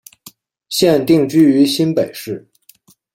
[0.69, 2.49] 现定居于新北市。